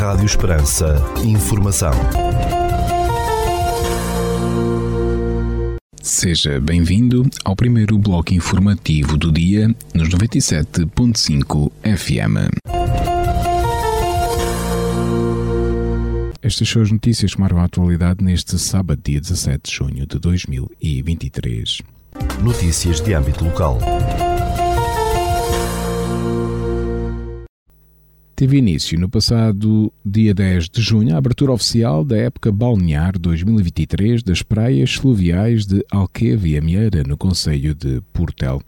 [0.00, 0.96] Rádio Esperança.
[1.22, 1.92] Informação.
[6.00, 12.48] Seja bem-vindo ao primeiro bloco informativo do dia nos 97.5 FM.
[16.40, 20.18] Estas são as notícias que marcam a atualidade neste sábado, dia 17 de junho de
[20.18, 21.82] 2023.
[22.42, 23.78] Notícias de âmbito local.
[28.40, 34.22] Teve início no passado dia 10 de junho a abertura oficial da época balnear 2023
[34.22, 38.62] das praias fluviais de Alqueva e Amieira, no Conselho de Portel.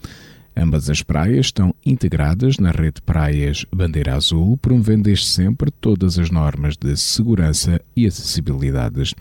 [0.55, 6.19] Ambas as praias estão integradas na rede de praias Bandeira Azul, promovendo desde sempre todas
[6.19, 9.15] as normas de segurança e acessibilidade.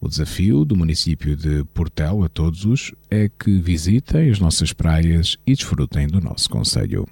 [0.00, 5.36] O desafio do município de Portel a todos os é que visitem as nossas praias
[5.46, 7.06] e desfrutem do nosso conselho.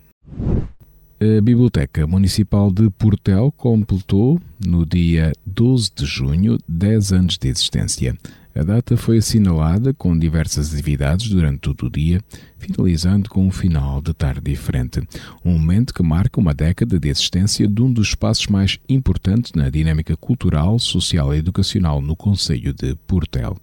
[1.21, 8.17] A Biblioteca Municipal de Portel completou, no dia 12 de junho, 10 anos de existência.
[8.55, 12.21] A data foi assinalada com diversas atividades durante todo o dia,
[12.59, 15.01] finalizando com um final de tarde diferente.
[15.45, 19.71] Um momento que marca uma década de existência de um dos espaços mais importantes na
[19.71, 23.57] dinâmica cultural, social e educacional no Conselho de Portel.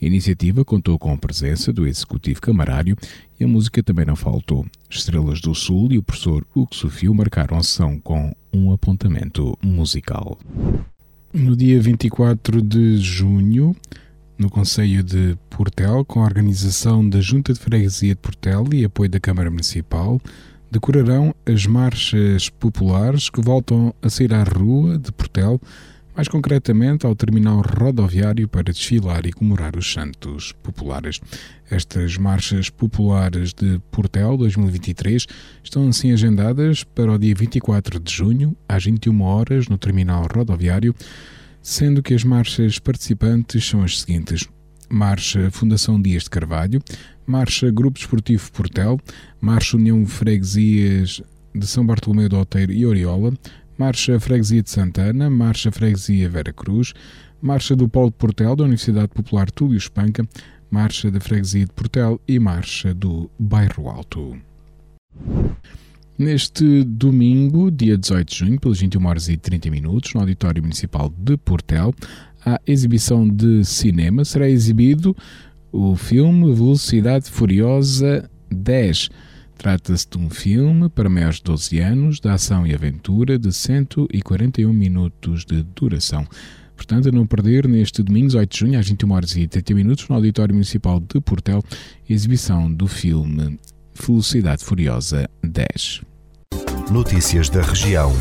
[0.00, 2.96] A iniciativa contou com a presença do Executivo Camarário
[3.38, 4.64] e a música também não faltou.
[4.88, 10.38] Estrelas do Sul e o professor Hugo Sofio marcaram a sessão com um apontamento musical.
[11.34, 13.76] No dia 24 de junho,
[14.38, 19.10] no Conselho de Portel, com a organização da Junta de Freguesia de Portel e apoio
[19.10, 20.20] da Câmara Municipal,
[20.70, 25.60] decorarão as marchas populares que voltam a sair à rua de Portel
[26.18, 31.20] mais concretamente ao terminal rodoviário para desfilar e comemorar os Santos Populares.
[31.70, 35.26] Estas marchas populares de Portel 2023
[35.62, 40.92] estão assim agendadas para o dia 24 de junho, às 21 horas, no terminal rodoviário,
[41.68, 44.48] sendo que as marchas participantes são as seguintes:
[44.88, 46.82] Marcha Fundação Dias de Carvalho,
[47.26, 48.98] Marcha Grupo Esportivo Portel,
[49.38, 51.20] Marcha União Freguesias
[51.54, 53.34] de São Bartolomeu do Alteiro e Oriola,
[53.76, 56.94] Marcha Freguesia de Santana, Marcha Freguesia Vera Cruz,
[57.40, 60.26] Marcha do Polo de Portel da Universidade Popular Túlio Espanca,
[60.70, 64.40] Marcha da Freguesia de Portel e Marcha do Bairro Alto.
[66.18, 71.14] Neste domingo, dia 18 de junho, pelas 21 horas e 30 minutos, no Auditório Municipal
[71.16, 71.94] de Portel,
[72.44, 75.16] a exibição de cinema será exibido
[75.70, 79.10] o filme Velocidade Furiosa 10
[79.56, 84.72] Trata-se de um filme para maiores de 12 anos, de ação e aventura, de 141
[84.72, 86.26] minutos de duração.
[86.76, 90.08] Portanto, a não perder neste domingo, 8 de junho, às 21 horas e 30 minutos,
[90.08, 91.62] no Auditório Municipal de Portel,
[92.08, 93.58] exibição do filme
[94.00, 96.02] Velocidade Furiosa 10.
[96.90, 98.12] Notícias da região.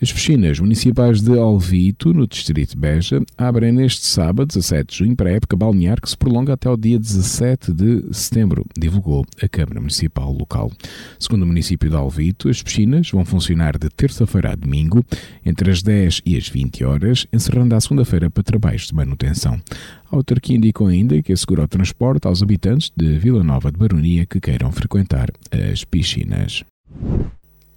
[0.00, 5.16] As piscinas municipais de Alvito, no distrito de Beja, abrem neste sábado, 17 de junho,
[5.16, 9.48] para a época balnear que se prolonga até o dia 17 de setembro, divulgou a
[9.48, 10.70] Câmara Municipal local.
[11.18, 15.04] Segundo o município de Alvito, as piscinas vão funcionar de terça-feira a domingo,
[15.44, 19.60] entre as 10 e as 20 horas, encerrando à segunda-feira para trabalhos de manutenção.
[20.12, 24.24] A autarquia indicou ainda que assegura o transporte aos habitantes de Vila Nova de Baronia
[24.26, 26.62] que queiram frequentar as piscinas.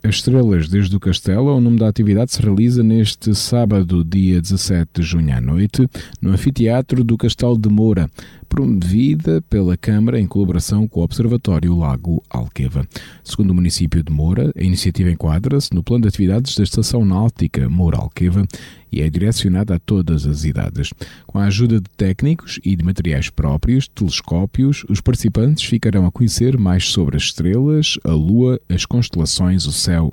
[0.04, 4.90] As Estrelas desde o Castelo, o nome da atividade se realiza neste sábado, dia 17
[4.94, 5.88] de junho à noite,
[6.20, 8.10] no Anfiteatro do Castelo de Moura,
[8.52, 12.86] promovida pela Câmara em colaboração com o Observatório Lago Alqueva.
[13.24, 17.66] Segundo o município de Moura, a iniciativa enquadra-se no plano de atividades da Estação Náutica
[17.70, 18.46] Moura Alqueva
[18.92, 20.92] e é direcionada a todas as idades.
[21.26, 26.58] Com a ajuda de técnicos e de materiais próprios, telescópios, os participantes ficarão a conhecer
[26.58, 30.12] mais sobre as estrelas, a lua, as constelações, o céu,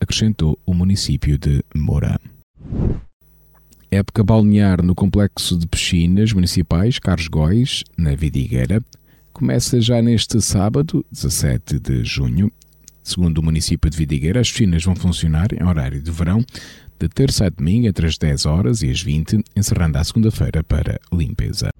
[0.00, 2.18] acrescentou o município de Moura.
[3.96, 8.84] Época balnear no complexo de piscinas municipais Carlos Góis, na Vidigueira,
[9.32, 12.52] começa já neste sábado, 17 de junho.
[13.02, 16.44] Segundo o município de Vidigueira, as piscinas vão funcionar em horário de verão,
[17.00, 21.00] de terça a domingo entre as 10 horas e as 20, encerrando à segunda-feira para
[21.10, 21.70] limpeza.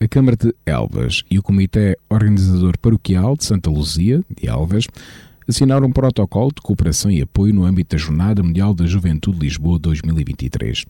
[0.00, 4.88] A Câmara de Elvas e o Comitê Organizador Paroquial de Santa Luzia, de Elvas,
[5.48, 9.78] assinaram um protocolo de cooperação e apoio no âmbito da Jornada Mundial da Juventude Lisboa
[9.78, 10.84] 2023.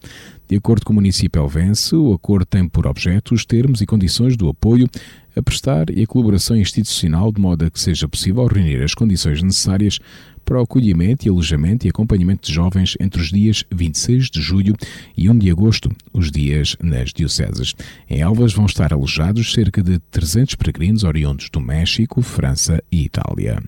[0.49, 4.37] De acordo com o município Elvense, o acordo tem por objeto os termos e condições
[4.37, 4.89] do apoio
[5.37, 9.43] a prestar e a colaboração institucional de modo a que seja possível reunir as condições
[9.43, 9.99] necessárias
[10.45, 14.75] para o acolhimento e alojamento e acompanhamento de jovens entre os dias 26 de julho
[15.17, 17.75] e 1 de agosto, os dias nas dioceses.
[18.09, 23.63] Em Elvas vão estar alojados cerca de 300 peregrinos oriundos do México, França e Itália.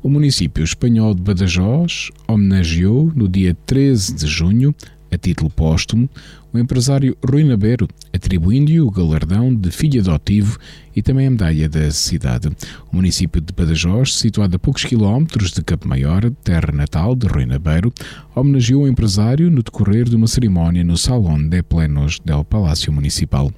[0.00, 4.72] O município espanhol de Badajoz homenageou, no dia 13 de junho,
[5.10, 6.08] a título póstumo,
[6.52, 10.56] o empresário Rui Nabeiro, atribuindo-lhe o galardão de filho adotivo
[10.94, 12.48] e também a medalha da cidade.
[12.92, 17.44] O município de Badajoz, situado a poucos quilómetros de Campo Maior, terra natal de Rui
[17.44, 17.92] Nabeiro,
[18.36, 23.52] homenageou o empresário no decorrer de uma cerimónia no Salão de Plenos del Palácio Municipal.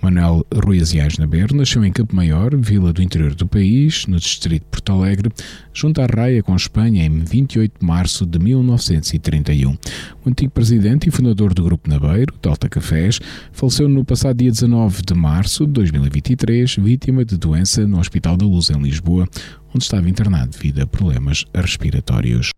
[0.00, 4.62] Manuel Ruiz Iás Naber nasceu em Campo Maior, vila do interior do país, no distrito
[4.62, 5.30] de Porto Alegre,
[5.72, 9.76] junto à raia com Espanha em 28 de março de 1931.
[10.24, 13.20] O antigo presidente e fundador do Grupo Nabeiro, Delta Cafés,
[13.52, 18.46] faleceu no passado dia 19 de março de 2023, vítima de doença no Hospital da
[18.46, 19.28] Luz em Lisboa,
[19.74, 22.50] onde estava internado devido a problemas respiratórios.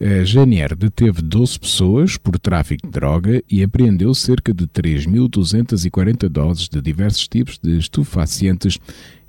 [0.00, 6.68] A GNR deteve 12 pessoas por tráfico de droga e apreendeu cerca de 3.240 doses
[6.68, 8.78] de diversos tipos de estupefacientes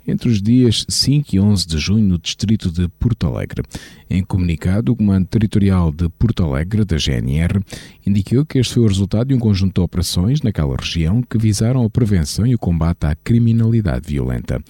[0.06, 3.62] entre os dias 5 e 11 de junho no distrito de Porto Alegre.
[4.08, 7.60] Em comunicado, o Comando Territorial de Porto Alegre, da GNR,
[8.06, 11.84] indicou que este foi o resultado de um conjunto de operações naquela região que visaram
[11.84, 14.62] a prevenção e o combate à criminalidade violenta.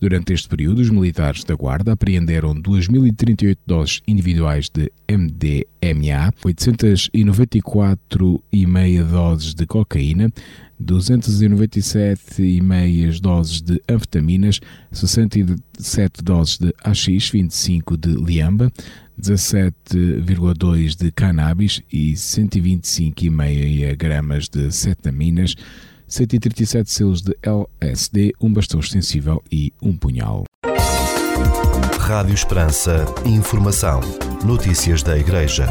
[0.00, 4.92] Durante este período, os militares da Guarda apreenderam 2.038 doses individuais de
[5.82, 10.32] MDMA, 894,5 doses de cocaína,
[10.80, 14.60] 297,5 doses de anfetaminas,
[14.92, 18.70] 67 doses de AX, 25 de liamba,
[19.20, 25.56] 17,2 de cannabis e 125,5 gramas de cetaminas,
[26.06, 30.44] 137 selos de LSD, um bastão extensível e um punhal.
[31.98, 33.04] Rádio Esperança.
[33.24, 34.00] Informação.
[34.44, 35.66] Notícias da Igreja.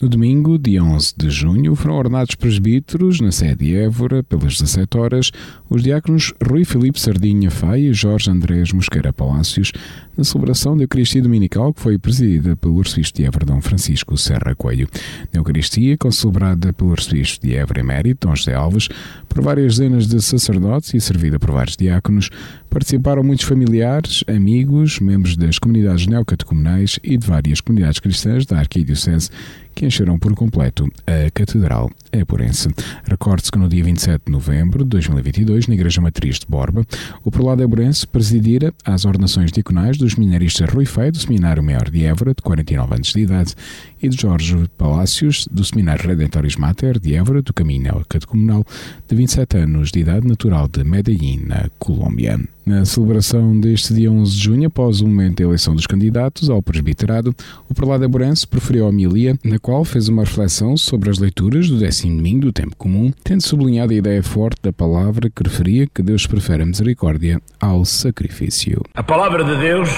[0.00, 4.96] No domingo, dia 11 de junho, foram ordenados presbíteros na sede de Évora, pelas 17
[4.96, 5.32] horas,
[5.68, 9.72] os diáconos Rui Filipe Sardinha Faia e Jorge Andrés Mosqueira Palácios,
[10.16, 14.54] na celebração da Eucaristia Dominical que foi presidida pelo arcebispo de Évora, Dom Francisco Serra
[14.54, 14.88] Coelho.
[15.32, 18.88] Na Eucaristia, concelebrada pelo arcebispo de Évora Emérito, Dom José Alves,
[19.28, 22.30] por várias dezenas de sacerdotes e servida por vários diáconos,
[22.70, 29.30] participaram muitos familiares, amigos, membros das comunidades neocatecumenais e de várias comunidades cristãs da Arquidiocese
[29.78, 32.68] que encheram por completo a Catedral Eporense.
[33.04, 36.84] Recorde-se que no dia 27 de novembro de 2022, na Igreja Matriz de Borba,
[37.22, 42.04] o prelado Eporense presidira as ordenações diaconais dos minaristas Rui Feio, do Seminário Maior de
[42.04, 43.54] Évora, de 49 anos de idade,
[44.02, 48.64] e de Jorge Palácios, do Seminário Redentoris Mater de Évora, do Caminho Catecumenal,
[49.06, 52.38] de 27 anos de idade, natural de Medellín, na Colômbia.
[52.68, 56.60] Na celebração deste dia 11 de junho, após o momento da eleição dos candidatos ao
[56.60, 57.34] presbiterado,
[57.66, 61.78] o prelado Eburense proferiu a homilia, na qual fez uma reflexão sobre as leituras do
[61.78, 66.02] décimo domingo do tempo comum, tendo sublinhado a ideia forte da palavra que referia que
[66.02, 68.82] Deus prefere a misericórdia ao sacrifício.
[68.94, 69.88] A palavra de Deus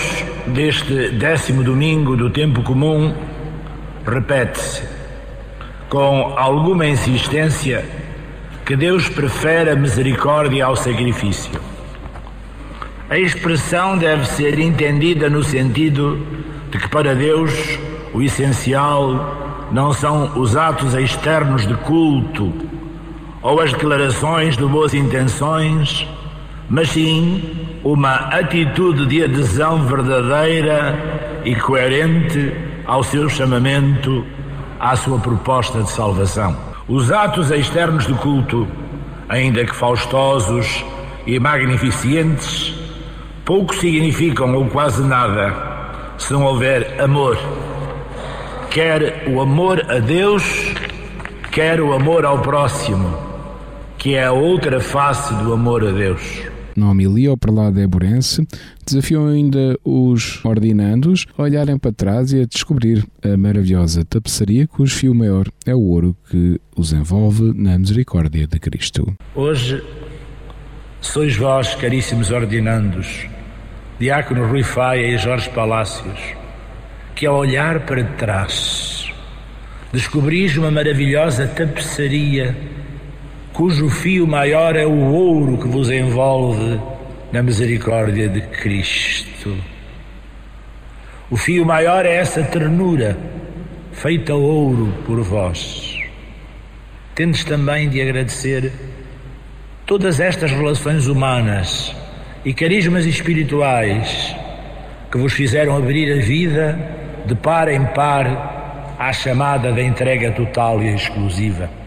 [0.55, 3.12] deste décimo domingo do tempo comum
[4.06, 4.82] repete-se
[5.88, 7.85] com alguma insistência
[8.64, 11.61] que Deus prefere a misericórdia ao sacrifício.
[13.08, 16.25] A expressão deve ser entendida no sentido
[16.70, 17.52] de que para Deus
[18.14, 22.53] o essencial não são os atos externos de culto
[23.43, 26.06] ou as declarações de boas intenções,
[26.69, 27.43] mas sim
[27.82, 34.27] uma atitude de adesão verdadeira e coerente ao seu chamamento,
[34.81, 36.56] à sua proposta de salvação.
[36.89, 38.67] Os atos externos de culto,
[39.29, 40.85] ainda que faustosos
[41.25, 42.75] e magnificentes,
[43.44, 45.55] pouco significam ou quase nada
[46.19, 47.39] se não houver amor.
[48.70, 50.43] Quer o amor a Deus,
[51.53, 53.17] quer o amor ao próximo,
[53.99, 56.49] que é a outra face do amor a Deus.
[56.77, 58.46] Na homilia, o prelado Eburense
[58.86, 64.94] desafiou ainda os ordinandos a olharem para trás e a descobrir a maravilhosa tapeçaria cujo
[64.94, 69.15] fio maior é o ouro que os envolve na misericórdia de Cristo.
[69.34, 69.82] Hoje
[71.00, 73.27] sois vós, caríssimos ordinandos,
[73.98, 76.19] Diácono Rui Faia e Jorge Palácios,
[77.15, 79.12] que ao olhar para trás
[79.93, 82.56] descobris uma maravilhosa tapeçaria
[83.60, 86.81] cujo fio maior é o ouro que vos envolve
[87.31, 89.55] na misericórdia de Cristo.
[91.31, 93.19] O fio maior é essa ternura,
[93.93, 95.98] feita ouro por vós.
[97.14, 98.72] Tendes também de agradecer
[99.84, 101.94] todas estas relações humanas
[102.43, 104.34] e carismas espirituais
[105.12, 106.79] que vos fizeram abrir a vida
[107.26, 111.80] de par em par à chamada da entrega total e exclusiva.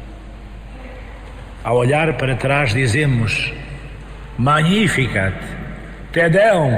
[1.63, 3.53] Ao olhar para trás, dizemos:
[4.37, 5.33] Magnificat,
[6.11, 6.71] Tedeum,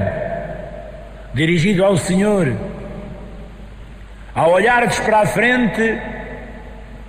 [1.34, 2.56] dirigido ao Senhor.
[4.36, 5.98] Ao olhardes para a frente,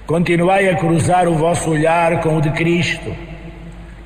[0.06, 3.14] continuai a cruzar o vosso olhar com o de Cristo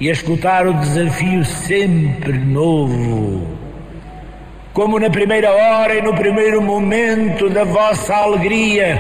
[0.01, 3.57] e a escutar o desafio sempre novo.
[4.73, 8.99] Como na primeira hora e no primeiro momento da vossa alegria.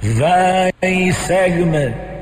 [0.00, 2.13] Vem e segue-me,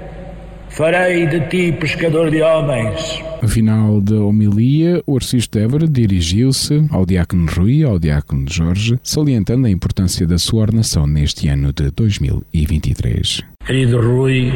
[0.73, 3.23] farei de ti pescador de homens.
[3.43, 8.99] No final da homilia, o Arcisto Évora dirigiu-se ao diácono Rui e ao diácono Jorge,
[9.03, 13.43] salientando a importância da sua ordenação neste ano de 2023.
[13.67, 14.53] Querido Rui,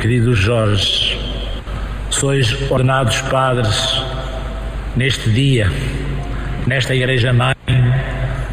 [0.00, 1.18] querido Jorge,
[2.10, 4.02] sois ordenados padres
[4.96, 5.70] neste dia,
[6.66, 7.54] nesta Igreja Mãe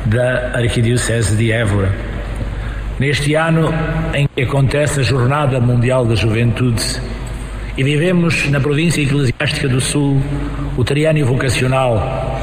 [0.05, 2.04] da Arquidiocese de Évora.
[2.97, 3.73] Neste ano
[4.13, 6.81] em que acontece a Jornada Mundial da Juventude
[7.77, 10.21] e vivemos na província eclesiástica do Sul
[10.77, 12.39] o triânio vocacional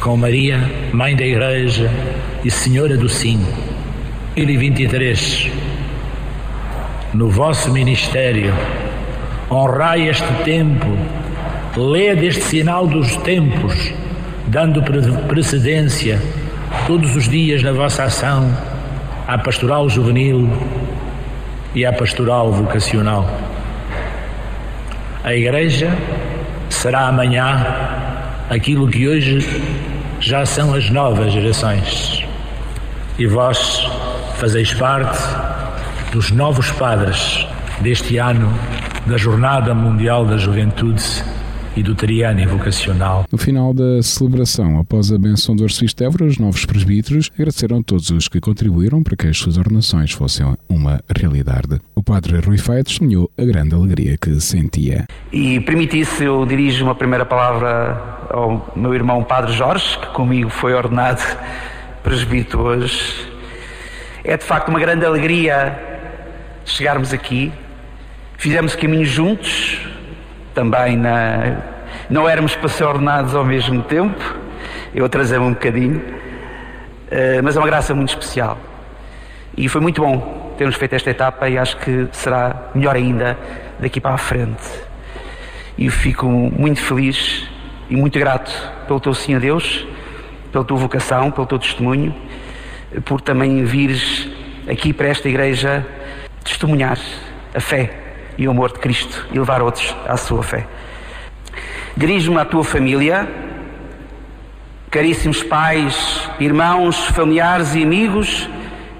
[0.00, 0.58] com Maria,
[0.92, 1.88] Mãe da Igreja
[2.44, 3.38] e Senhora do Sim.
[4.34, 5.48] 2023,
[7.14, 8.52] no vosso ministério,
[9.48, 10.88] honrai este tempo,
[11.76, 13.92] lede este sinal dos tempos,
[14.48, 14.82] dando
[15.28, 16.20] precedência
[16.84, 18.73] todos os dias na vossa ação
[19.26, 20.50] à pastoral juvenil
[21.74, 23.28] e à pastoral vocacional.
[25.22, 25.96] A Igreja
[26.68, 27.66] será amanhã
[28.50, 29.38] aquilo que hoje
[30.20, 32.22] já são as novas gerações.
[33.18, 33.88] E vós
[34.36, 35.18] fazeis parte
[36.12, 37.46] dos novos padres
[37.80, 38.52] deste ano
[39.06, 41.02] da Jornada Mundial da Juventude
[41.76, 43.24] e do Triânio Vocacional.
[43.30, 47.82] No final da celebração, após a benção do Arcebispo Évora, os novos presbíteros agradeceram a
[47.82, 51.80] todos os que contribuíram para que as suas ordenações fossem uma realidade.
[51.94, 55.06] O padre Rui Faia testemunhou a grande alegria que sentia.
[55.32, 60.74] E permitisse, eu dirijo uma primeira palavra ao meu irmão Padre Jorge, que comigo foi
[60.74, 61.22] ordenado
[62.02, 63.26] presbítero hoje.
[64.22, 65.78] É de facto uma grande alegria
[66.64, 67.52] chegarmos aqui.
[68.36, 69.80] Fizemos caminho juntos,
[70.54, 71.56] também na.
[72.08, 74.36] Não éramos ordenados ao mesmo tempo,
[74.94, 76.02] eu atrasei-me um bocadinho,
[77.10, 78.58] eh, mas é uma graça muito especial.
[79.56, 83.38] E foi muito bom termos feito esta etapa e acho que será melhor ainda
[83.78, 84.62] daqui para a frente.
[85.76, 87.48] E fico muito feliz
[87.90, 88.52] e muito grato
[88.86, 89.86] pelo teu sim a Deus,
[90.52, 92.14] pela tua vocação, pelo teu testemunho,
[93.04, 94.28] por também vires
[94.68, 95.84] aqui para esta igreja
[96.44, 96.98] testemunhar
[97.54, 98.03] a fé
[98.36, 100.66] e o amor de Cristo e levar outros à sua fé.
[101.96, 103.28] Dirijo-me à tua família,
[104.90, 108.48] caríssimos pais, irmãos, familiares e amigos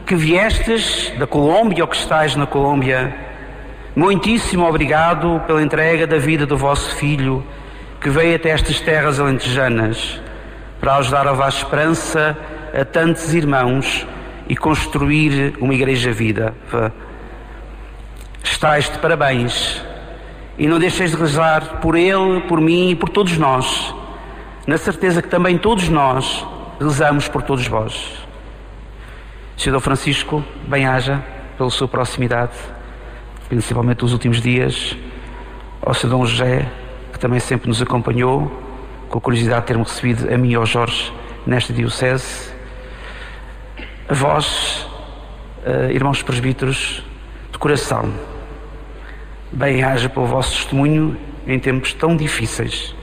[0.07, 3.15] que viestes da Colômbia ou que estáis na Colômbia.
[3.97, 7.45] Muitíssimo obrigado pela entrega da vida do vosso filho
[8.01, 10.21] que veio até estas terras alentejanas
[10.79, 12.37] para ajudar a levar esperança
[12.79, 14.07] a tantos irmãos
[14.49, 16.55] e construir uma igreja vida.
[18.55, 19.83] Estais de parabéns.
[20.57, 23.93] E não deixeis de rezar por ele, por mim e por todos nós,
[24.65, 26.47] na certeza que também todos nós
[26.81, 28.13] rezamos por todos vós.
[29.57, 31.21] Senhor Francisco, bem-haja
[31.59, 32.53] pela sua proximidade,
[33.49, 34.97] principalmente nos últimos dias,
[35.83, 36.71] ao Senhor Dom José,
[37.13, 38.53] que também sempre nos acompanhou,
[39.09, 41.13] com a curiosidade de ter-me recebido a mim e ao Jorge
[41.45, 42.53] nesta Diocese,
[44.09, 44.87] a vós,
[45.67, 47.03] uh, irmãos presbíteros,
[47.51, 48.13] de coração,
[49.55, 52.95] bem-haja pelo vosso testemunho em tempos tão difíceis,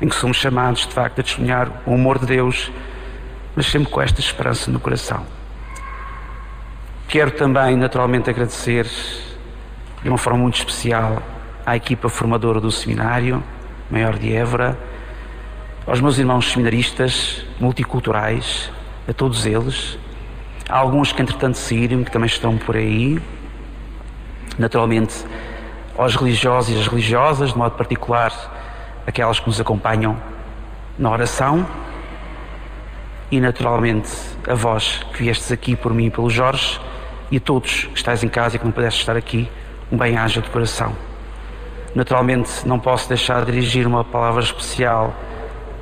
[0.00, 2.70] em que somos chamados de facto a testemunhar o amor de Deus,
[3.56, 5.24] mas sempre com esta esperança no coração.
[7.08, 8.86] Quero também, naturalmente, agradecer
[10.02, 11.22] de uma forma muito especial
[11.64, 13.42] à equipa formadora do seminário,
[13.90, 14.78] Maior de Évora,
[15.86, 18.70] aos meus irmãos seminaristas multiculturais,
[19.08, 19.98] a todos eles,
[20.68, 23.18] há alguns que entretanto saíram, que também estão por aí,
[24.58, 25.24] naturalmente
[25.96, 28.32] aos religiosos e às religiosas, de modo particular
[29.06, 30.16] aquelas que nos acompanham
[30.98, 31.66] na oração
[33.30, 34.10] e naturalmente
[34.48, 36.80] a vós que viestes aqui por mim e pelo Jorge
[37.30, 39.50] e a todos que estáis em casa e que não pudestes estar aqui,
[39.90, 40.94] um bem-aja de coração.
[41.94, 45.14] Naturalmente não posso deixar de dirigir uma palavra especial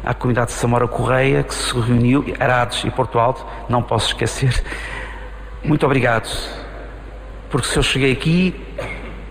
[0.05, 4.63] à comunidade de Samora Correia que se reuniu, Arados e Porto Alto, não posso esquecer.
[5.65, 6.29] Muito obrigado,
[7.51, 8.55] porque se eu cheguei aqui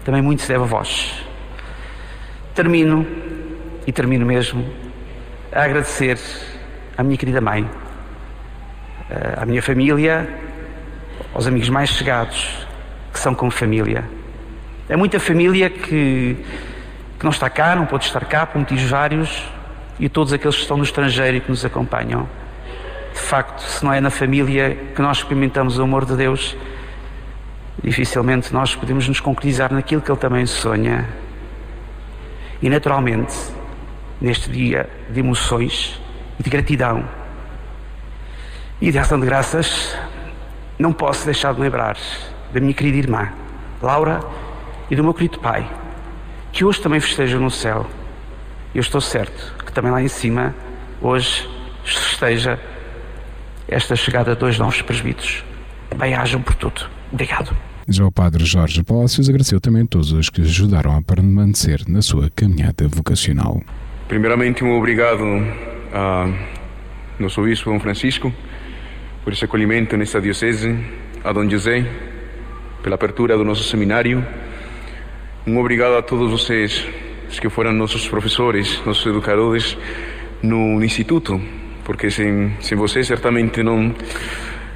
[0.03, 1.23] também muito se deve a vós.
[2.53, 3.05] Termino,
[3.85, 4.65] e termino mesmo,
[5.51, 6.17] a agradecer
[6.97, 7.69] à minha querida mãe,
[9.09, 10.27] eh, à minha família,
[11.33, 12.67] aos amigos mais chegados,
[13.11, 14.03] que são como família.
[14.89, 16.37] É muita família que,
[17.17, 19.43] que não está cá, não pode estar cá por motivos vários,
[19.99, 22.27] e todos aqueles que estão no estrangeiro e que nos acompanham.
[23.13, 26.55] De facto, se não é na família que nós experimentamos o amor de Deus,
[27.83, 31.07] dificilmente nós podemos nos concretizar naquilo que Ele também sonha.
[32.61, 33.35] E naturalmente,
[34.19, 35.99] neste dia de emoções
[36.39, 37.07] e de gratidão
[38.79, 39.97] e de ação de graças,
[40.77, 41.97] não posso deixar de lembrar
[42.53, 43.31] da minha querida irmã,
[43.81, 44.19] Laura,
[44.89, 45.69] e do meu querido pai,
[46.51, 47.87] que hoje também festejam no céu.
[48.73, 50.53] Eu estou certo que também lá em cima,
[51.01, 51.49] hoje,
[51.83, 52.59] festeja
[53.67, 55.43] esta chegada de dois novos presbíteros.
[55.95, 57.00] Bem-ajam por tudo.
[57.11, 57.55] Obrigado.
[57.87, 62.01] Já o padre Jorge Palácios agradeceu também a todos os que ajudaram a permanecer na
[62.01, 63.61] sua caminhada vocacional.
[64.07, 65.23] Primeiramente, um obrigado
[65.93, 66.29] a
[67.19, 68.33] nosso bispo Dom Francisco
[69.23, 70.77] por esse acolhimento nesta diocese,
[71.23, 71.85] a Dom José
[72.81, 74.25] pela abertura do nosso seminário.
[75.45, 76.85] Um obrigado a todos vocês,
[77.29, 79.77] os que foram nossos professores, nossos educadores
[80.41, 81.39] no instituto,
[81.83, 83.93] porque sem, sem vocês certamente não,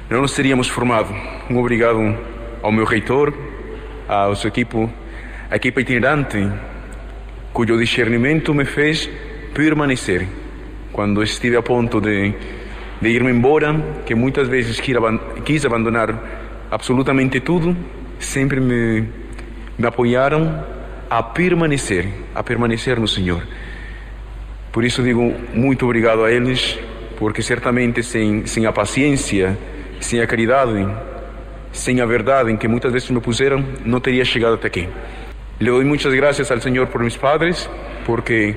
[0.08, 1.12] não nos teríamos formado.
[1.50, 2.16] Um obrigado
[2.62, 3.34] ao meu reitor,
[4.08, 4.90] ao seu equipo,
[5.50, 6.48] a equipa itinerante,
[7.52, 9.10] cujo discernimento me fez
[9.52, 10.26] permanecer.
[10.92, 12.32] Quando estive a ponto de,
[13.00, 13.74] de ir-me embora,
[14.06, 14.80] que muitas vezes
[15.44, 17.76] quis abandonar absolutamente tudo,
[18.18, 19.08] sempre me,
[19.76, 20.64] me apoiaram
[21.10, 23.42] a permanecer, a permanecer no Senhor.
[24.70, 26.78] Por isso digo muito obrigado a eles,
[27.18, 29.56] porque certamente sem, sem a paciência,
[30.00, 30.86] sem a caridade,
[31.72, 34.88] sem a verdade em que muitas vezes me puseram, não teria chegado até aqui.
[35.58, 37.68] Le doy muchas gracias al Señor por mis padres,
[38.04, 38.54] porque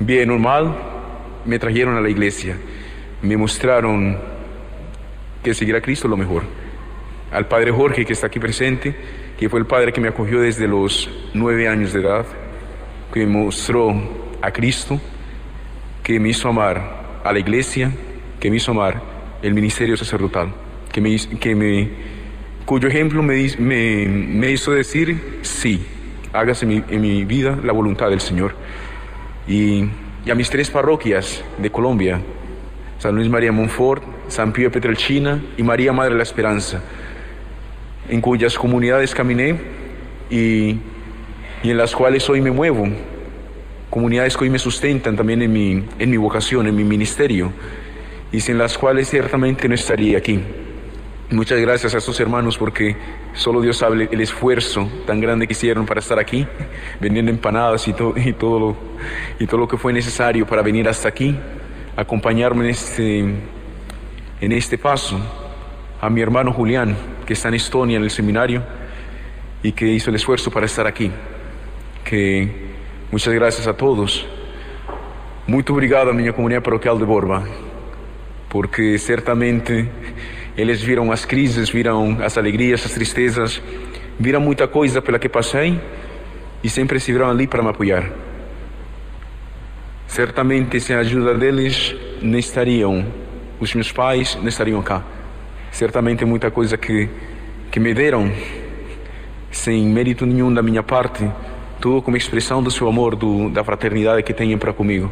[0.00, 0.74] bien normal
[1.44, 2.56] me trajeron a la iglesia,
[3.22, 4.18] me mostraron
[5.42, 6.42] que seguir a Cristo es lo mejor
[7.34, 8.94] al padre Jorge que está aquí presente,
[9.36, 12.24] que fue el padre que me acogió desde los nueve años de edad,
[13.12, 13.92] que me mostró
[14.40, 15.00] a Cristo,
[16.04, 17.90] que me hizo amar a la iglesia,
[18.38, 19.02] que me hizo amar
[19.44, 20.54] el ministerio sacerdotal,
[20.90, 21.90] que me, que me,
[22.64, 25.84] cuyo ejemplo me, hizo decir, sí,
[26.32, 28.54] hágase en mi vida la voluntad del Señor.
[29.46, 29.84] Y,
[30.24, 32.22] y, a mis tres parroquias de Colombia,
[32.98, 36.82] San Luis María Monfort, San Pío Petrelchina y María Madre de la Esperanza,
[38.08, 39.58] en cuyas comunidades caminé
[40.30, 40.78] y,
[41.62, 42.88] y, en las cuales hoy me muevo,
[43.90, 47.52] comunidades que hoy me sustentan también en mi, en mi vocación, en mi ministerio,
[48.34, 50.40] y sin las cuales ciertamente no estaría aquí.
[51.30, 52.96] Muchas gracias a estos hermanos porque
[53.32, 56.44] solo Dios sabe el esfuerzo tan grande que hicieron para estar aquí,
[57.00, 58.76] vendiendo empanadas y, todo y, todo, lo,
[59.38, 61.38] y todo lo que fue necesario para venir hasta aquí,
[61.96, 63.20] acompañarme en este,
[64.40, 65.16] en este paso.
[66.00, 68.64] A mi hermano Julián, que está en Estonia, en el seminario,
[69.62, 71.08] y que hizo el esfuerzo para estar aquí.
[72.04, 72.50] Que
[73.12, 74.26] muchas gracias a todos.
[75.46, 77.44] Muito obrigado à minha comunidade paroquial de Borba,
[78.54, 79.84] porque certamente
[80.56, 83.60] eles viram as crises, viram as alegrias, as tristezas,
[84.16, 85.80] viram muita coisa pela que passei
[86.62, 88.12] e sempre estiveram ali para me apoiar.
[90.06, 93.04] Certamente, sem a ajuda deles, não estariam
[93.58, 95.02] os meus pais, não estariam cá
[95.72, 97.08] certamente muita coisa que,
[97.72, 98.30] que me deram,
[99.50, 101.28] sem mérito nenhum da minha parte,
[101.80, 105.10] tudo como expressão do seu amor, do, da fraternidade que têm para comigo.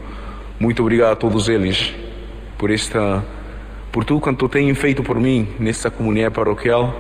[0.61, 1.93] Muito obrigado a todos eles
[2.63, 3.25] por esta,
[3.91, 6.95] por tudo quanto têm feito por mim nessa comunidade paroquial,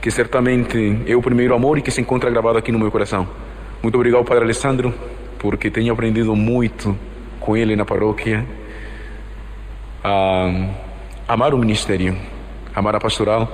[0.00, 3.28] que certamente é o primeiro amor e que se encontra gravado aqui no meu coração.
[3.82, 4.94] Muito obrigado, Padre Alessandro,
[5.40, 6.96] porque tenho aprendido muito
[7.40, 8.46] com ele na paróquia
[10.04, 10.68] a
[11.26, 12.16] amar o ministério
[12.72, 13.52] amar a pastoral,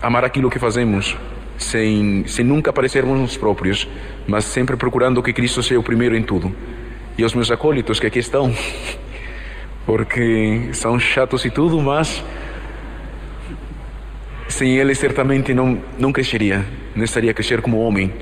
[0.00, 1.14] amar aquilo que fazemos,
[1.58, 3.86] sem, sem nunca parecermos nos próprios,
[4.26, 6.50] mas sempre procurando que Cristo seja o primeiro em tudo.
[7.18, 8.50] E os meus acólitos que aqui estão,
[9.86, 12.22] porque são chatos e tudo, mas
[14.48, 16.64] sem eles certamente não, não cresceria,
[16.94, 18.12] não estaria a crescer como homem,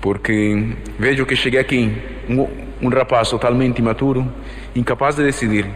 [0.00, 1.92] porque vejo que cheguei aqui,
[2.28, 2.46] um,
[2.80, 4.30] um rapaz totalmente imaturo,
[4.74, 5.66] incapaz de decidir,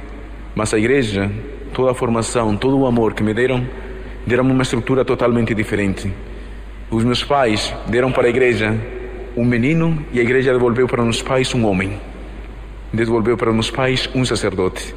[0.54, 1.30] mas a igreja
[1.72, 3.66] toda a formação, todo o amor que me deram,
[4.26, 6.12] deram uma estrutura totalmente diferente.
[6.90, 8.78] Os meus pais deram para a igreja
[9.36, 11.98] um menino e a igreja devolveu para os pais um homem.
[12.92, 14.94] Devolveu para os pais um sacerdote.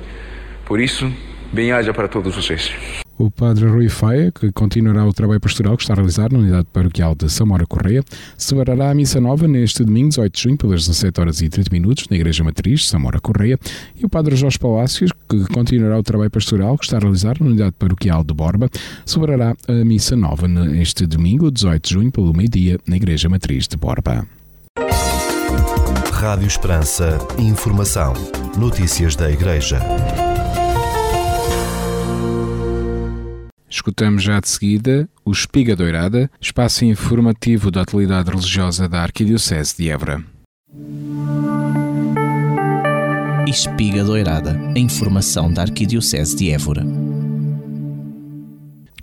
[0.66, 1.12] Por isso,
[1.54, 2.72] bem-haja para todos vocês.
[3.18, 6.68] O padre Rui Faia, que continuará o trabalho pastoral que está a realizar na unidade
[6.74, 8.04] paroquial de Samora Correia,
[8.38, 12.10] celebrará a missa nova neste domingo, 18 de junho, pelas 17 horas e 30 minutos,
[12.10, 13.58] na Igreja Matriz, Samora Correia,
[13.98, 17.48] e o padre Jorge Palácios, que continuará o trabalho pastoral que está a realizar na
[17.48, 18.70] unidade paroquial de Borba,
[19.06, 23.78] celebrará a missa nova neste domingo, 18 de junho, pelo meio-dia, na Igreja Matriz de
[23.78, 24.28] Borba.
[26.26, 27.20] Rádio Esperança.
[27.38, 28.12] Informação.
[28.58, 29.80] Notícias da Igreja.
[33.70, 39.88] Escutamos já de seguida o Espiga Doirada, espaço informativo da atualidade religiosa da Arquidiocese de
[39.92, 40.24] Évora.
[43.48, 47.05] Espiga Doirada, a informação da Arquidiocese de Évora.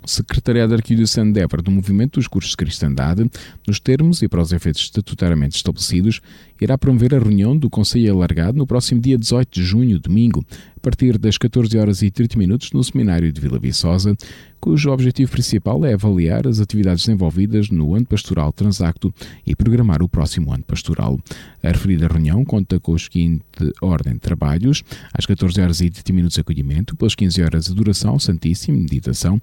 [0.05, 3.29] Secretariado Arquidiocese de Évora do Movimento dos Cursos de Cristandade,
[3.67, 6.21] nos termos e para os efeitos estatutariamente estabelecidos,
[6.59, 10.79] irá promover a reunião do Conselho Alargado no próximo dia 18 de junho, domingo, a
[10.79, 14.15] partir das 14 horas e 30 minutos no Seminário de Vila Viçosa,
[14.59, 19.13] cujo objetivo principal é avaliar as atividades desenvolvidas no ano pastoral transacto
[19.45, 21.19] e programar o próximo ano pastoral.
[21.61, 23.43] A referida reunião conta com o seguinte
[23.81, 28.77] ordem de trabalhos: às 14 horas e 30 minutos acolhimento, pelas 15 horas adoração, santíssima,
[28.77, 29.41] meditação,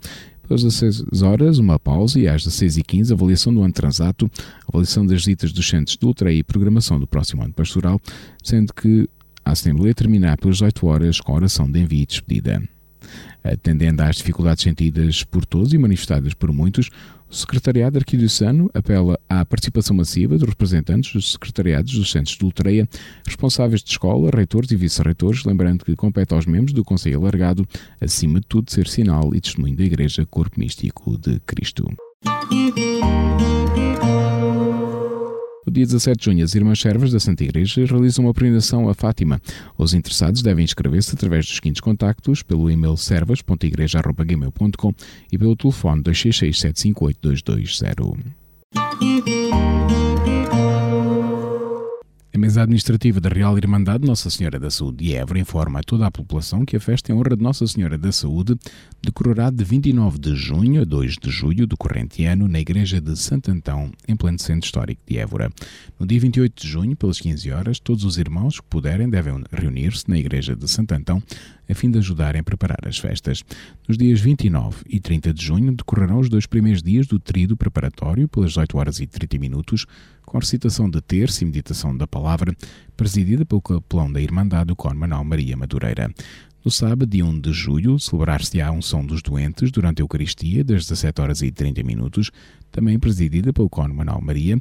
[0.54, 4.30] às 16 horas, uma pausa e às 16h15, avaliação do ano transato,
[4.68, 8.00] avaliação das visitas dos centros de ultra e programação do próximo ano pastoral,
[8.42, 9.08] sendo que
[9.44, 12.62] a Assembleia terminar pelas 18 horas com a oração de envio e despedida.
[13.42, 16.90] Atendendo às dificuldades sentidas por todos e manifestadas por muitos,
[17.30, 22.88] o Secretariado Arquidiocesano apela à participação massiva dos representantes dos secretariados dos centros de Ultreia,
[23.24, 27.66] responsáveis de escola, reitores e vice-reitores, lembrando que compete aos membros do Conselho Alargado,
[28.00, 31.88] acima de tudo, ser sinal e testemunho da Igreja Corpo Místico de Cristo.
[35.70, 38.94] No dia 17 de junho, as Irmãs Servas da Santa Igreja realizam uma peregrinação a
[38.94, 39.40] Fátima.
[39.78, 44.92] Os interessados devem inscrever-se através dos seguintes contactos pelo e-mail servas.igreja.gmail.com
[45.30, 49.39] e pelo telefone 266 758 220.
[52.32, 56.06] A mesa administrativa da Real Irmandade Nossa Senhora da Saúde de Évora informa a toda
[56.06, 58.56] a população que a festa em honra de Nossa Senhora da Saúde
[59.02, 63.18] decorará de 29 de junho a 2 de julho do corrente ano na Igreja de
[63.18, 65.50] Santo Antão, em pleno centro histórico de Évora.
[65.98, 70.08] No dia 28 de junho, pelas 15 horas, todos os irmãos que puderem devem reunir-se
[70.08, 71.20] na Igreja de Santo Antão
[71.70, 73.44] a fim de ajudarem a preparar as festas.
[73.86, 78.28] Nos dias 29 e 30 de junho decorrerão os dois primeiros dias do trido preparatório
[78.28, 79.86] pelas 8 horas e 30 minutos,
[80.24, 82.54] com a recitação de terço e meditação da palavra,
[82.96, 86.10] presidida pelo capelão da Irmandade, o Cor Manuel Maria Madureira.
[86.62, 90.86] No sábado, dia 1 de julho, celebrar-se-á a unção dos doentes durante a Eucaristia, das
[90.86, 92.30] 17 horas e 30 minutos,
[92.70, 94.60] também presidida pelo Cor Manuel Maria,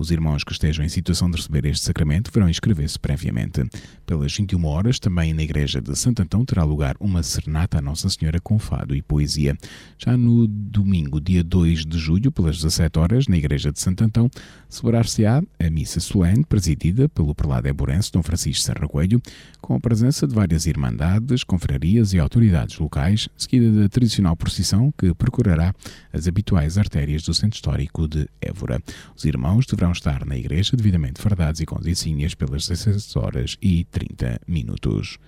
[0.00, 3.62] os irmãos que estejam em situação de receber este sacramento deverão inscrever-se previamente.
[4.06, 8.08] Pelas 21 horas, também na Igreja de Santo Antão terá lugar uma serenata à Nossa
[8.08, 9.54] Senhora com fado e poesia.
[9.98, 14.30] Já no domingo, dia 2 de julho, pelas 17 horas, na Igreja de Santo Antão,
[14.70, 19.20] celebrar-se-á a missa solene presidida pelo prelado eburense Dom Francisco Serra Coelho,
[19.60, 25.12] com a presença de várias irmandades, confrarias e autoridades locais, seguida da tradicional procissão que
[25.14, 25.74] percorrerá
[26.10, 28.80] as habituais artérias do centro histórico de Évora.
[29.14, 33.84] Os irmãos deverão deverão estar na igreja devidamente fardados e com pelas 16 horas e
[33.84, 35.18] 30 minutos.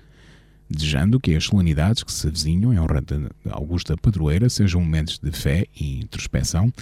[0.70, 5.30] Desejando que as solenidades que se avizinham em honra de Augusta Padroeira sejam momentos de
[5.30, 6.72] fé e introspeção,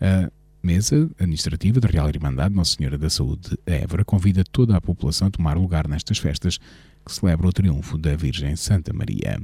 [0.00, 0.30] a
[0.62, 5.28] mesa administrativa da Real Irmandade Nossa Senhora da Saúde de Évora convida toda a população
[5.28, 6.58] a tomar lugar nestas festas
[7.04, 9.40] que celebram o triunfo da Virgem Santa Maria.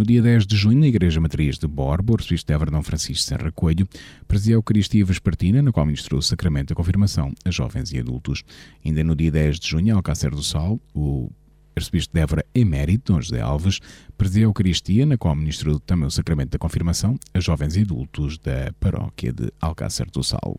[0.00, 3.22] No dia 10 de junho, na Igreja Matriz de Borbo, o arcebispo de Évora, Francisco
[3.22, 3.86] Serra Coelho,
[4.26, 8.42] presidiu a Eucaristia Vespertina, na qual ministrou o sacramento da confirmação a jovens e adultos.
[8.82, 11.30] Ainda no dia 10 de junho, Alcácer do Sol, o
[11.76, 13.78] arcebispo de Évora Emérito, Dom José Alves,
[14.16, 18.38] presidiu a Eucaristia, na qual ministrou também o sacramento da confirmação a jovens e adultos
[18.38, 20.58] da paróquia de Alcácer do Sal.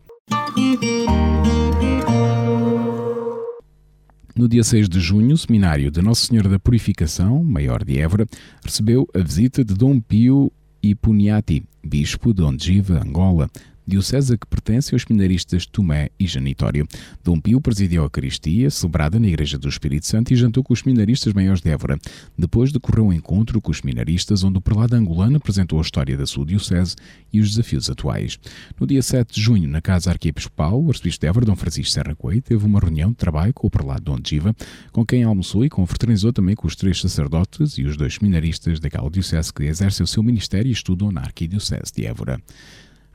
[4.34, 8.26] No dia 6 de junho, o seminário de Nossa Senhora da Purificação, maior de Évora,
[8.64, 10.50] recebeu a visita de Dom Pio
[10.82, 13.50] Ipuniati, bispo de Ondiva, Angola,
[13.86, 16.86] diocese que pertence aos seminaristas Tomé e Janitório.
[17.22, 20.80] Dom Pio presidiu a Eucaristia, celebrada na Igreja do Espírito Santo, e jantou com os
[20.80, 21.98] seminaristas maiores de Évora.
[22.36, 26.26] Depois decorreu um encontro com os seminaristas, onde o prelado angolano apresentou a história da
[26.26, 26.96] sua diocese
[27.32, 28.38] e os desafios atuais.
[28.78, 32.14] No dia 7 de junho, na Casa Arquiepiscopal, o arcebispo de Évora, Dom Francisco Serra
[32.14, 34.54] Coelho, teve uma reunião de trabalho com o prelado Dom Giva,
[34.92, 39.10] com quem almoçou e confraternizou também com os três sacerdotes e os dois seminaristas daquela
[39.10, 42.40] diocese que exercem o seu ministério e estudam na Arquidiocese de Évora.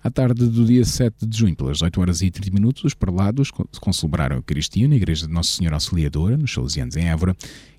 [0.03, 3.51] À tarde do dia 7 de junho, pelas 8 horas e 30 minutos, os prelados
[3.79, 7.35] concelebraram a Eucaristia na Igreja de Nossa Senhora Auxiliadora, nos Salesianos em Évora,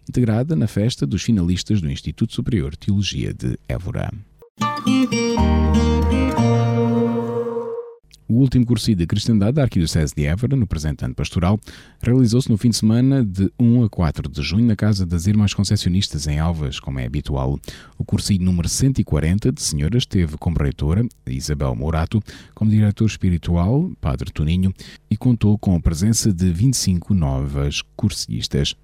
[0.09, 4.13] integrada na festa dos finalistas do Instituto Superior de Teologia de Évora.
[8.31, 11.59] O último curso de cristandade da Arquidiocese de Évora, no presente ano pastoral,
[11.99, 15.55] realizou-se no fim de semana de 1 a 4 de junho na Casa das Irmãs
[15.55, 17.59] Concessionistas em Alvas, como é habitual.
[17.97, 22.23] O cursinho número 140 de senhoras teve como reitora Isabel Morato,
[22.55, 24.75] como diretor espiritual Padre Toninho
[25.11, 28.77] e contou com a presença de 25 novas cursistas.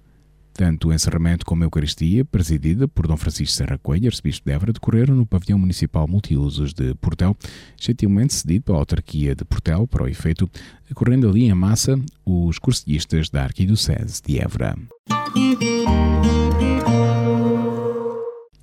[0.57, 4.71] Tanto o encerramento como a Eucaristia, presidida por Dom Francisco Serra Coelho, arcebispo de Évora,
[4.71, 7.35] decorreram no pavilhão municipal multiusos de Portel,
[7.77, 10.49] gentilmente cedido pela autarquia de Portel para o efeito,
[10.87, 14.77] decorrendo ali em massa os cursillistas da Arquidiocese de Évora.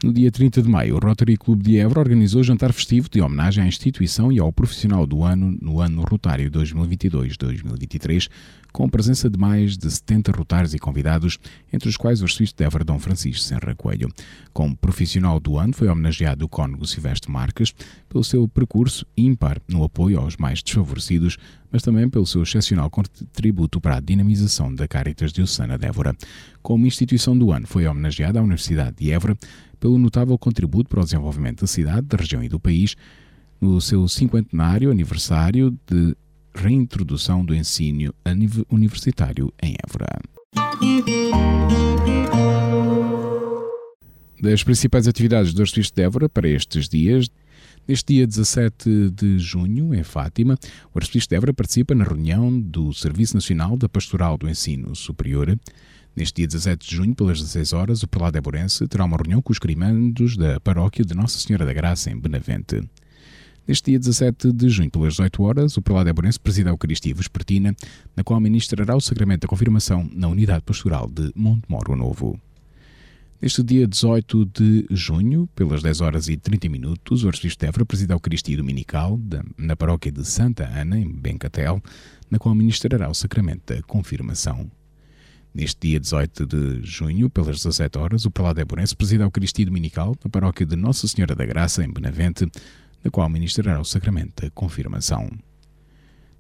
[0.03, 3.63] No dia 30 de maio, o Rotary Clube de Évora organizou jantar festivo de homenagem
[3.63, 8.29] à instituição e ao profissional do ano no ano rotário 2022-2023,
[8.73, 11.39] com a presença de mais de 70 rotários e convidados,
[11.73, 14.09] entre os quais o arcebispo de Évora Dom Francisco Serra Coelho.
[14.53, 17.75] Como profissional do ano foi homenageado o cônego Silvestre Marques
[18.09, 21.37] pelo seu percurso ímpar no apoio aos mais desfavorecidos,
[21.71, 26.17] mas também pelo seu excepcional contributo para a dinamização da Caritas Diocesana de Évora.
[26.63, 29.37] Como instituição do ano foi homenageada a Universidade de Évora
[29.79, 32.97] pelo notável contributo para o desenvolvimento da cidade, da região e do país,
[33.61, 36.17] no seu cinquentenário aniversário de
[36.55, 38.15] reintrodução do ensino
[38.71, 40.07] universitário em Évora.
[44.41, 47.31] Das principais atividades do Arcebispo de Évora para estes dias,
[47.87, 50.57] Neste dia 17 de junho, em Fátima,
[50.95, 55.59] o Arcebispo de Évora participa na reunião do Serviço Nacional da Pastoral do Ensino Superior.
[56.15, 59.51] Neste dia 17 de junho, pelas 16 horas, o Prelado Eborense terá uma reunião com
[59.53, 62.83] os crimandos da paróquia de Nossa Senhora da Graça, em Benavente.
[63.67, 67.75] Neste dia 17 de junho, pelas 18 horas, o Prelado Eborense presida a Eucaristia Vespertina,
[68.17, 72.41] na qual ministrará o sacramento da confirmação na Unidade Pastoral de Montemoro Novo.
[73.41, 77.85] Neste dia 18 de junho, pelas 10 horas e 30 minutos, o Arcebispo de Évora
[77.85, 79.19] presida a Eucaristia Dominical
[79.57, 81.81] na paróquia de Santa Ana, em Bencatel,
[82.29, 84.69] na qual ministrará o sacramento da confirmação.
[85.55, 90.17] Neste dia 18 de junho, pelas 17 horas, o Prelado Eborense presida a Eucaristia Dominical
[90.25, 92.51] na paróquia de Nossa Senhora da Graça, em Benavente,
[93.05, 95.29] na qual ministrará o sacramento da confirmação.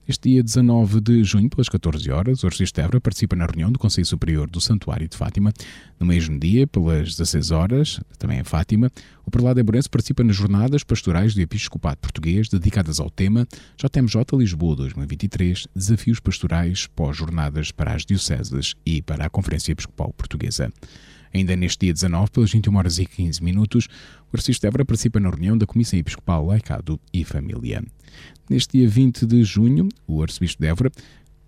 [0.06, 3.70] Este dia 19 de junho, pelas 14 horas, o Arcebispo de Évora participa na reunião
[3.70, 5.52] do Conselho Superior do Santuário de Fátima.
[5.98, 8.90] No mesmo dia, pelas 16 horas, também em Fátima,
[9.24, 13.46] o prelado Emborense participa nas jornadas pastorais do Episcopado Português dedicadas ao tema
[13.76, 20.72] JMJ Lisboa 2023 Desafios Pastorais pós-jornadas para as dioceses e para a Conferência Episcopal Portuguesa.
[21.34, 23.88] Ainda neste dia 19, pelas 21 horas e 15 minutos,
[24.32, 27.82] o Arcebispo Évora participa na reunião da Comissão Episcopal Laicado e Família.
[28.48, 30.90] Neste dia 20 de junho, o Arcebispo de Évora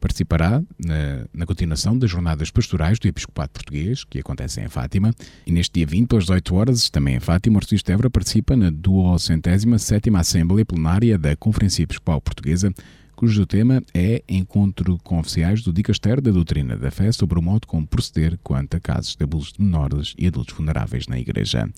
[0.04, 5.14] participará na, na, continuação das jornadas pastorais do Episcopado Português, que acontecem em Fátima.
[5.46, 8.68] E neste dia 20, pelas 18 horas, também em Fátima, o Arcebispo Évora participa na
[8.68, 12.70] 207 Assembleia Plenária da Conferência Episcopal Portuguesa,
[13.14, 17.66] cujo tema é Encontro com oficiais do Dicastério da Doutrina da Fé sobre o modo
[17.66, 21.68] como proceder quanto a casos de abusos de menores e adultos vulneráveis na Igreja.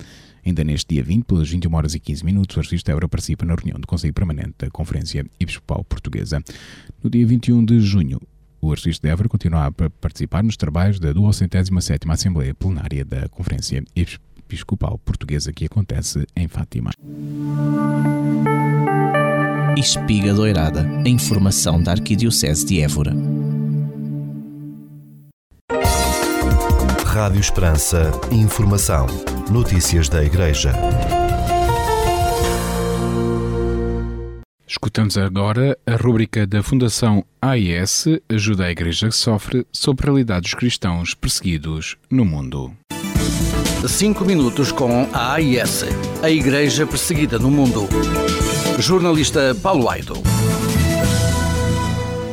[0.44, 3.54] Ainda neste dia 20, pelas 21 horas e 15 minutos, o arcebispo Évora participa na
[3.54, 6.42] reunião do Conselho Permanente da Conferência Episcopal Portuguesa.
[7.02, 8.20] No dia 21 de junho,
[8.60, 13.84] o arcebispo de Évora continua a participar nos trabalhos da 207ª Assembleia Plenária da Conferência
[13.94, 16.90] Episcopal Portuguesa que acontece em Fátima.
[19.76, 23.12] Espiga Doirada, a informação da Arquidiocese de Évora.
[27.04, 29.06] Rádio Esperança, informação,
[29.50, 30.72] notícias da Igreja.
[34.66, 40.44] Escutamos agora a rúbrica da Fundação AIS Ajuda a Igreja que Sofre sobre a realidade
[40.44, 42.74] dos cristãos perseguidos no mundo.
[43.88, 45.84] Cinco minutos com a AIS,
[46.22, 47.88] a Igreja Perseguida no Mundo.
[48.78, 50.22] Jornalista Paulo Aido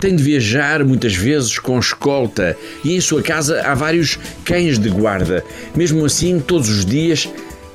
[0.04, 4.90] tem de viajar muitas vezes com escolta e em sua casa há vários cães de
[4.90, 5.46] guarda.
[5.74, 7.30] Mesmo assim, todos os dias,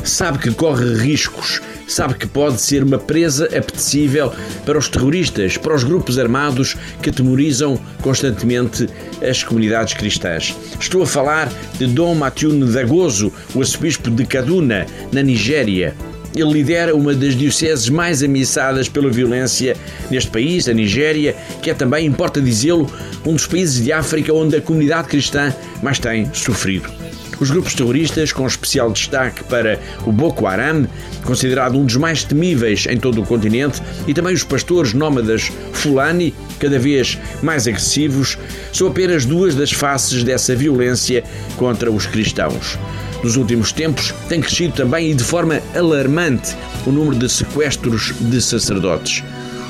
[0.05, 4.33] sabe que corre riscos, sabe que pode ser uma presa apetecível
[4.65, 8.89] para os terroristas, para os grupos armados que atemorizam constantemente
[9.23, 10.55] as comunidades cristãs.
[10.79, 15.95] Estou a falar de Dom Mathieu Dagoso, o arcebispo de Kaduna, na Nigéria.
[16.35, 19.75] Ele lidera uma das dioceses mais ameaçadas pela violência
[20.11, 22.89] neste país, a Nigéria, que é também, importa dizê-lo,
[23.27, 27.08] um dos países de África onde a comunidade cristã mais tem sofrido.
[27.40, 30.87] Os grupos terroristas, com especial destaque para o Boko Haram,
[31.24, 36.35] considerado um dos mais temíveis em todo o continente, e também os pastores nómadas Fulani,
[36.59, 38.37] cada vez mais agressivos,
[38.72, 41.22] são apenas duas das faces dessa violência
[41.57, 42.77] contra os cristãos.
[43.22, 46.55] Nos últimos tempos, tem crescido também e de forma alarmante
[46.87, 49.22] o número de sequestros de sacerdotes.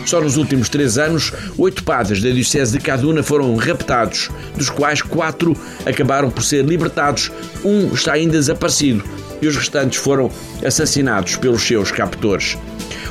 [0.08, 5.02] Só nos últimos três anos, oito padres da Diocese de Caduna foram raptados, dos quais
[5.02, 7.30] quatro acabaram por ser libertados,
[7.62, 9.04] um está ainda desaparecido
[9.42, 10.30] e os restantes foram
[10.64, 12.56] assassinados pelos seus captores.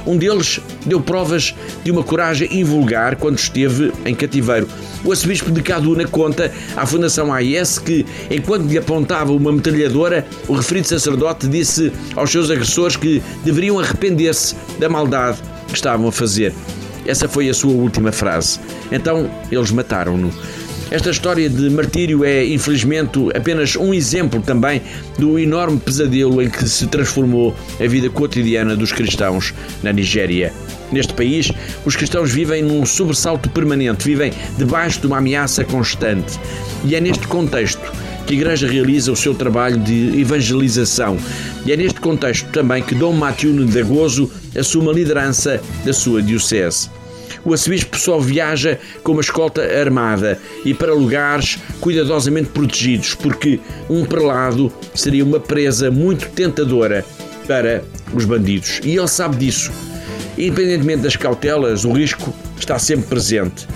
[0.07, 4.67] Um deles deu provas de uma coragem invulgar quando esteve em cativeiro.
[5.05, 10.53] O arcebispo de Caduna conta à Fundação AIS que, enquanto lhe apontava uma metralhadora, o
[10.55, 16.55] referido sacerdote disse aos seus agressores que deveriam arrepender-se da maldade que estavam a fazer.
[17.07, 18.59] Essa foi a sua última frase.
[18.91, 20.31] Então eles mataram-no.
[20.89, 24.81] Esta história de martírio é, infelizmente, apenas um exemplo também
[25.19, 30.53] do enorme pesadelo em que se transformou a vida cotidiana dos cristãos na Nigéria.
[30.89, 31.51] Neste país,
[31.85, 36.39] os cristãos vivem num sobressalto permanente, vivem debaixo de uma ameaça constante.
[36.85, 37.91] E é neste contexto
[38.25, 41.17] que a Igreja realiza o seu trabalho de evangelização.
[41.65, 46.21] E é neste contexto também que Dom Matiuno de Gozo assume a liderança da sua
[46.21, 46.89] diocese
[47.43, 54.05] o arcebispo só viaja com uma escolta armada e para lugares cuidadosamente protegidos, porque um
[54.05, 57.05] prelado seria uma presa muito tentadora
[57.47, 58.81] para os bandidos.
[58.83, 59.71] E ele sabe disso.
[60.37, 63.67] Independentemente das cautelas, o risco está sempre presente.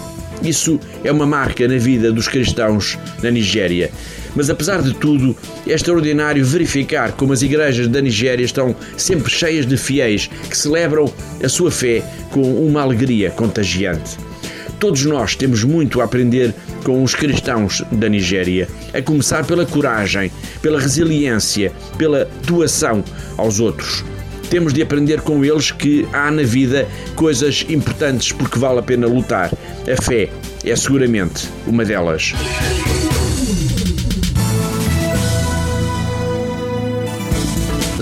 [0.44, 3.92] Isso é uma marca na vida dos cristãos na Nigéria.
[4.36, 5.36] Mas apesar de tudo,
[5.68, 11.12] é extraordinário verificar como as igrejas da Nigéria estão sempre cheias de fiéis que celebram
[11.44, 14.18] a sua fé com uma alegria contagiante.
[14.80, 20.32] Todos nós temos muito a aprender com os cristãos da Nigéria, a começar pela coragem,
[20.62, 23.04] pela resiliência, pela doação
[23.38, 24.04] aos outros.
[24.50, 29.08] Temos de aprender com eles que há na vida coisas importantes porque vale a pena
[29.08, 29.52] lutar.
[29.88, 30.30] A fé
[30.66, 32.34] é seguramente uma delas.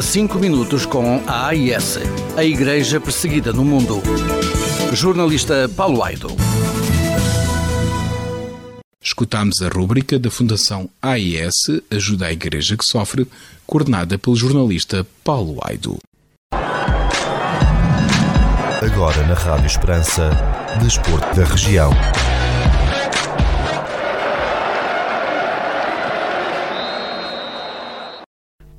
[0.09, 1.99] Cinco minutos com a AIS,
[2.35, 4.01] a Igreja Perseguida no Mundo.
[4.91, 6.29] Jornalista Paulo Aido.
[8.99, 11.53] Escutámos a rúbrica da Fundação AIS
[11.91, 13.27] Ajuda à Igreja que Sofre,
[13.67, 15.99] coordenada pelo jornalista Paulo Aido.
[18.81, 20.31] Agora na Rádio Esperança,
[20.81, 21.91] Desporto da Região.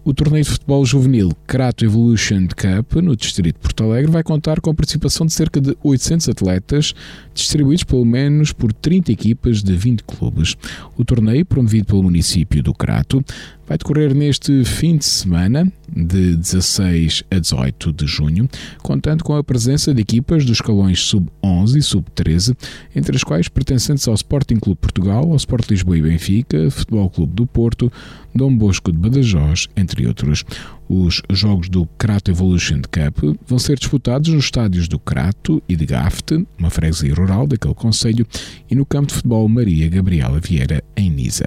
[0.02, 4.58] O torneio de futebol juvenil Crato Evolution Cup, no Distrito de Porto Alegre, vai contar
[4.58, 6.94] com a participação de cerca de 800 atletas,
[7.34, 10.56] distribuídos pelo menos por 30 equipas de 20 clubes.
[10.96, 13.22] O torneio, promovido pelo município do Crato,
[13.70, 18.48] vai decorrer neste fim de semana, de 16 a 18 de junho,
[18.82, 22.56] contando com a presença de equipas dos escalões sub-11 e sub-13,
[22.96, 27.32] entre as quais pertencentes ao Sporting Clube Portugal, ao Sport Lisboa e Benfica, Futebol Clube
[27.32, 27.92] do Porto,
[28.34, 30.44] Dom Bosco de Badajoz, entre outros.
[30.88, 35.86] Os jogos do Crato Evolution Cup vão ser disputados nos estádios do Crato e de
[35.86, 38.26] Gafte, uma freguesia rural daquele concelho,
[38.68, 41.46] e no campo de futebol Maria Gabriela Vieira, em Nisa.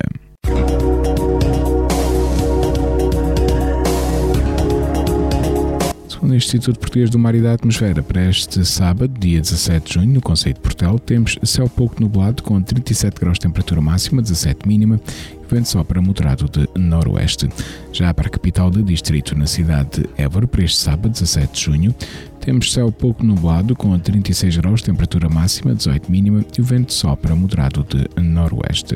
[6.45, 10.21] Instituto Português do Mar e da Atmosfera para este sábado, dia 17 de junho, no
[10.21, 14.99] Conceito de Portel, temos céu pouco nublado com 37 graus de temperatura máxima, 17 mínima
[15.41, 17.49] e vento só para moderado de noroeste.
[17.91, 21.61] Já para a capital do distrito, na cidade de Évora, para este sábado, 17 de
[21.61, 21.95] junho,
[22.39, 27.15] temos céu pouco nublado com 36 graus temperatura máxima, 18 mínima e o vento só
[27.15, 28.95] para moderado de noroeste.